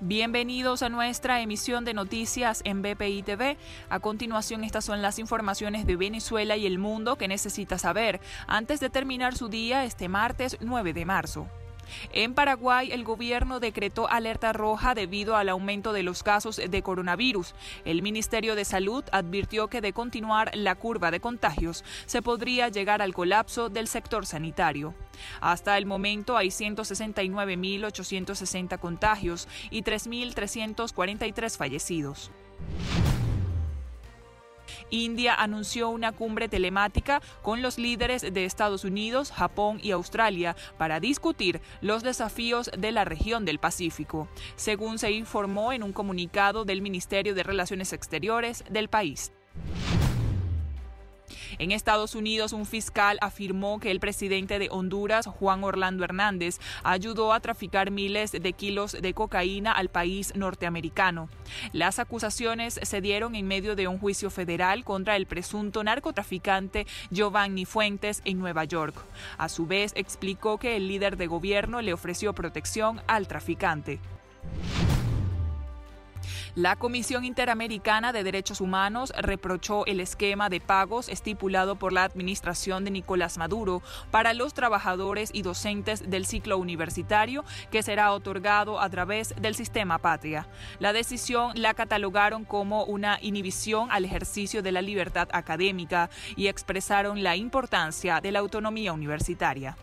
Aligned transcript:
Bienvenidos 0.00 0.84
a 0.84 0.90
nuestra 0.90 1.40
emisión 1.40 1.84
de 1.84 1.92
noticias 1.92 2.62
en 2.64 2.82
BPI 2.82 3.24
TV. 3.24 3.56
A 3.90 3.98
continuación, 3.98 4.62
estas 4.62 4.84
son 4.84 5.02
las 5.02 5.18
informaciones 5.18 5.88
de 5.88 5.96
Venezuela 5.96 6.56
y 6.56 6.66
el 6.66 6.78
mundo 6.78 7.16
que 7.16 7.26
necesita 7.26 7.78
saber 7.78 8.20
antes 8.46 8.78
de 8.78 8.90
terminar 8.90 9.34
su 9.34 9.48
día 9.48 9.84
este 9.84 10.08
martes 10.08 10.56
9 10.60 10.92
de 10.92 11.04
marzo. 11.04 11.48
En 12.12 12.34
Paraguay, 12.34 12.92
el 12.92 13.04
gobierno 13.04 13.60
decretó 13.60 14.08
alerta 14.08 14.52
roja 14.52 14.94
debido 14.94 15.36
al 15.36 15.48
aumento 15.48 15.92
de 15.92 16.02
los 16.02 16.22
casos 16.22 16.56
de 16.56 16.82
coronavirus. 16.82 17.54
El 17.84 18.02
Ministerio 18.02 18.54
de 18.54 18.64
Salud 18.64 19.04
advirtió 19.12 19.68
que 19.68 19.80
de 19.80 19.92
continuar 19.92 20.50
la 20.54 20.74
curva 20.74 21.10
de 21.10 21.20
contagios, 21.20 21.84
se 22.06 22.22
podría 22.22 22.68
llegar 22.68 23.02
al 23.02 23.14
colapso 23.14 23.68
del 23.68 23.88
sector 23.88 24.26
sanitario. 24.26 24.94
Hasta 25.40 25.78
el 25.78 25.86
momento 25.86 26.36
hay 26.36 26.48
169.860 26.48 28.78
contagios 28.78 29.48
y 29.70 29.82
3.343 29.82 31.56
fallecidos. 31.56 32.30
India 34.90 35.34
anunció 35.34 35.88
una 35.88 36.12
cumbre 36.12 36.48
telemática 36.48 37.20
con 37.42 37.62
los 37.62 37.78
líderes 37.78 38.22
de 38.22 38.44
Estados 38.44 38.84
Unidos, 38.84 39.32
Japón 39.32 39.80
y 39.82 39.90
Australia 39.90 40.56
para 40.76 41.00
discutir 41.00 41.60
los 41.80 42.02
desafíos 42.02 42.70
de 42.76 42.92
la 42.92 43.04
región 43.04 43.44
del 43.44 43.58
Pacífico, 43.58 44.28
según 44.56 44.98
se 44.98 45.10
informó 45.12 45.72
en 45.72 45.82
un 45.82 45.92
comunicado 45.92 46.64
del 46.64 46.82
Ministerio 46.82 47.34
de 47.34 47.42
Relaciones 47.42 47.92
Exteriores 47.92 48.64
del 48.70 48.88
país. 48.88 49.32
En 51.58 51.72
Estados 51.72 52.14
Unidos, 52.14 52.52
un 52.52 52.66
fiscal 52.66 53.18
afirmó 53.20 53.80
que 53.80 53.90
el 53.90 54.00
presidente 54.00 54.58
de 54.58 54.68
Honduras, 54.70 55.26
Juan 55.26 55.64
Orlando 55.64 56.04
Hernández, 56.04 56.58
ayudó 56.82 57.32
a 57.32 57.40
traficar 57.40 57.90
miles 57.90 58.32
de 58.32 58.52
kilos 58.52 58.92
de 58.92 59.14
cocaína 59.14 59.72
al 59.72 59.88
país 59.88 60.34
norteamericano. 60.34 61.28
Las 61.72 61.98
acusaciones 61.98 62.78
se 62.82 63.00
dieron 63.00 63.34
en 63.34 63.46
medio 63.46 63.76
de 63.76 63.88
un 63.88 63.98
juicio 63.98 64.30
federal 64.30 64.84
contra 64.84 65.16
el 65.16 65.26
presunto 65.26 65.82
narcotraficante 65.82 66.86
Giovanni 67.10 67.64
Fuentes 67.64 68.22
en 68.24 68.38
Nueva 68.38 68.64
York. 68.64 68.94
A 69.38 69.48
su 69.48 69.66
vez, 69.66 69.92
explicó 69.96 70.58
que 70.58 70.76
el 70.76 70.88
líder 70.88 71.16
de 71.16 71.26
gobierno 71.26 71.82
le 71.82 71.92
ofreció 71.92 72.32
protección 72.32 73.00
al 73.06 73.26
traficante. 73.28 74.00
La 76.58 76.74
Comisión 76.74 77.24
Interamericana 77.24 78.12
de 78.12 78.24
Derechos 78.24 78.60
Humanos 78.60 79.12
reprochó 79.16 79.86
el 79.86 80.00
esquema 80.00 80.48
de 80.48 80.60
pagos 80.60 81.08
estipulado 81.08 81.76
por 81.76 81.92
la 81.92 82.02
administración 82.02 82.84
de 82.84 82.90
Nicolás 82.90 83.38
Maduro 83.38 83.80
para 84.10 84.34
los 84.34 84.54
trabajadores 84.54 85.30
y 85.32 85.42
docentes 85.42 86.10
del 86.10 86.26
ciclo 86.26 86.58
universitario 86.58 87.44
que 87.70 87.84
será 87.84 88.10
otorgado 88.10 88.80
a 88.80 88.90
través 88.90 89.36
del 89.40 89.54
sistema 89.54 89.98
Patria. 89.98 90.48
La 90.80 90.92
decisión 90.92 91.52
la 91.54 91.74
catalogaron 91.74 92.44
como 92.44 92.82
una 92.82 93.20
inhibición 93.22 93.92
al 93.92 94.04
ejercicio 94.04 94.60
de 94.60 94.72
la 94.72 94.82
libertad 94.82 95.28
académica 95.30 96.10
y 96.34 96.48
expresaron 96.48 97.22
la 97.22 97.36
importancia 97.36 98.20
de 98.20 98.32
la 98.32 98.40
autonomía 98.40 98.92
universitaria. 98.92 99.76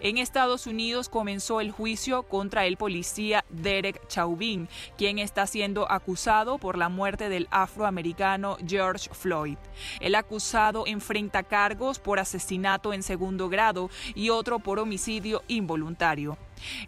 En 0.00 0.18
Estados 0.18 0.66
Unidos 0.66 1.08
comenzó 1.08 1.60
el 1.60 1.70
juicio 1.70 2.24
contra 2.24 2.66
el 2.66 2.76
policía 2.76 3.44
Derek 3.48 4.06
Chauvin, 4.08 4.68
quien 4.98 5.18
está 5.18 5.46
siendo 5.46 5.90
acusado 5.90 6.58
por 6.58 6.76
la 6.76 6.88
muerte 6.88 7.28
del 7.28 7.48
afroamericano 7.50 8.56
George 8.66 9.08
Floyd. 9.12 9.56
El 10.00 10.14
acusado 10.14 10.86
enfrenta 10.86 11.42
cargos 11.42 11.98
por 11.98 12.18
asesinato 12.18 12.92
en 12.92 13.02
segundo 13.02 13.48
grado 13.48 13.90
y 14.14 14.30
otro 14.30 14.58
por 14.58 14.78
homicidio 14.78 15.42
involuntario. 15.48 16.36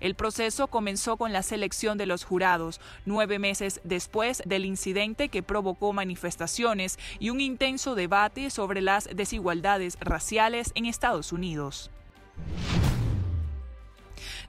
El 0.01 0.14
proceso 0.14 0.67
comenzó 0.69 1.17
con 1.17 1.33
la 1.33 1.42
selección 1.42 1.98
de 1.98 2.06
los 2.06 2.25
jurados, 2.25 2.81
nueve 3.05 3.39
meses 3.39 3.81
después 3.84 4.42
del 4.47 4.64
incidente 4.64 5.29
que 5.29 5.42
provocó 5.42 5.92
manifestaciones 5.92 6.98
y 7.18 7.30
un 7.30 7.41
intenso 7.41 7.95
debate 7.95 8.51
sobre 8.51 8.80
las 8.80 9.08
desigualdades 9.14 9.98
raciales 10.01 10.73
en 10.74 10.86
Estados 10.86 11.33
Unidos. 11.33 11.91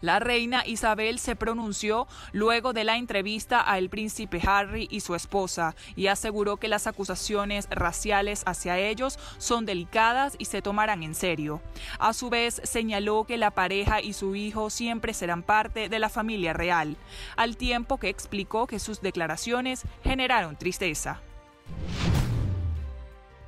La 0.01 0.19
reina 0.19 0.63
Isabel 0.65 1.19
se 1.19 1.35
pronunció 1.35 2.07
luego 2.31 2.73
de 2.73 2.83
la 2.83 2.97
entrevista 2.97 3.59
al 3.59 3.89
príncipe 3.89 4.41
Harry 4.45 4.87
y 4.89 5.01
su 5.01 5.15
esposa 5.15 5.75
y 5.95 6.07
aseguró 6.07 6.57
que 6.57 6.67
las 6.67 6.87
acusaciones 6.87 7.67
raciales 7.69 8.43
hacia 8.45 8.77
ellos 8.79 9.19
son 9.37 9.65
delicadas 9.65 10.35
y 10.37 10.45
se 10.45 10.61
tomarán 10.61 11.03
en 11.03 11.15
serio. 11.15 11.61
A 11.99 12.13
su 12.13 12.29
vez, 12.29 12.61
señaló 12.63 13.25
que 13.25 13.37
la 13.37 13.51
pareja 13.51 14.01
y 14.01 14.13
su 14.13 14.35
hijo 14.35 14.69
siempre 14.69 15.13
serán 15.13 15.43
parte 15.43 15.89
de 15.89 15.99
la 15.99 16.09
familia 16.09 16.53
real, 16.53 16.95
al 17.35 17.57
tiempo 17.57 17.97
que 17.97 18.09
explicó 18.09 18.67
que 18.67 18.79
sus 18.79 19.01
declaraciones 19.01 19.83
generaron 20.03 20.55
tristeza. 20.55 21.21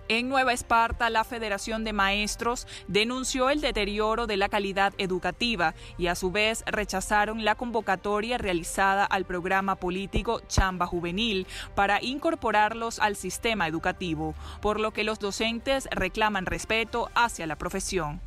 En 0.08 0.30
Nueva 0.30 0.54
Esparta, 0.54 1.10
la 1.10 1.24
Federación 1.24 1.84
de 1.84 1.94
Maestros 1.94 2.68
denunció 2.88 3.50
el 3.50 3.62
deterioro 3.62 4.28
de 4.28 4.38
la 4.38 4.50
calidad 4.50 4.94
educativa 4.98 5.74
y 5.98 6.08
a 6.08 6.16
su 6.16 6.32
vez 6.32 6.64
rechazaron 6.66 7.46
la 7.46 7.56
convocatoria 7.56 8.38
realizada 8.38 9.06
al 9.06 9.26
programa 9.26 9.76
político 9.76 10.42
Chamba 10.48 10.86
Juvenil 10.86 11.48
para 11.76 12.04
incorporarlos 12.04 13.00
al 13.00 13.16
sistema 13.16 13.68
educativo, 13.68 14.36
por 14.62 14.80
lo 14.80 14.92
que 14.92 15.04
los 15.04 15.20
docentes 15.20 15.88
reclaman 15.92 16.46
respeto 16.46 17.10
hacia 17.16 17.48
la 17.48 17.58
profesión. 17.58 18.22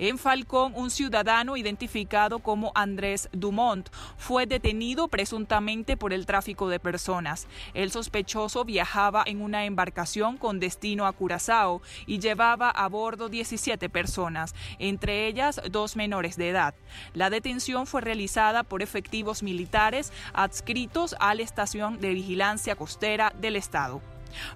En 0.00 0.16
Falcón, 0.16 0.72
un 0.76 0.88
ciudadano 0.88 1.58
identificado 1.58 2.38
como 2.38 2.72
Andrés 2.74 3.28
Dumont 3.32 3.90
fue 4.16 4.46
detenido 4.46 5.08
presuntamente 5.08 5.98
por 5.98 6.14
el 6.14 6.24
tráfico 6.24 6.70
de 6.70 6.80
personas. 6.80 7.46
El 7.74 7.90
sospechoso 7.90 8.64
viajaba 8.64 9.22
en 9.26 9.42
una 9.42 9.66
embarcación 9.66 10.38
con 10.38 10.58
destino 10.58 11.06
a 11.06 11.12
Curazao 11.12 11.82
y 12.06 12.18
llevaba 12.18 12.70
a 12.70 12.88
bordo 12.88 13.28
17 13.28 13.90
personas, 13.90 14.54
entre 14.78 15.26
ellas 15.26 15.60
dos 15.70 15.96
menores 15.96 16.38
de 16.38 16.48
edad. 16.48 16.74
La 17.12 17.28
detención 17.28 17.86
fue 17.86 18.00
realizada 18.00 18.62
por 18.62 18.80
efectivos 18.80 19.42
militares 19.42 20.14
adscritos 20.32 21.14
a 21.20 21.34
la 21.34 21.42
Estación 21.42 22.00
de 22.00 22.14
Vigilancia 22.14 22.74
Costera 22.74 23.34
del 23.38 23.54
Estado. 23.54 24.00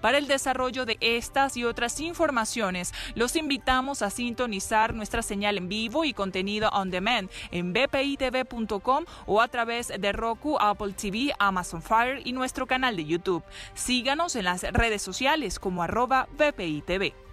Para 0.00 0.18
el 0.18 0.26
desarrollo 0.26 0.84
de 0.84 0.96
estas 1.00 1.56
y 1.56 1.64
otras 1.64 2.00
informaciones, 2.00 2.92
los 3.14 3.36
invitamos 3.36 4.02
a 4.02 4.10
sintonizar 4.10 4.94
nuestra 4.94 5.22
señal 5.22 5.58
en 5.58 5.68
vivo 5.68 6.04
y 6.04 6.12
contenido 6.12 6.68
on 6.70 6.90
demand 6.90 7.30
en 7.50 7.72
bpitv.com 7.72 9.04
o 9.26 9.40
a 9.40 9.48
través 9.48 9.88
de 9.88 10.12
Roku, 10.12 10.56
Apple 10.60 10.92
TV, 10.92 11.32
Amazon 11.38 11.82
Fire 11.82 12.20
y 12.24 12.32
nuestro 12.32 12.66
canal 12.66 12.96
de 12.96 13.04
YouTube. 13.04 13.44
Síganos 13.74 14.36
en 14.36 14.44
las 14.44 14.62
redes 14.62 15.02
sociales 15.02 15.58
como 15.58 15.82
arroba 15.82 16.28
bpitv. 16.36 17.23